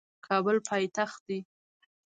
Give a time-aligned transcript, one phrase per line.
[0.27, 1.39] کابل پایتخت دی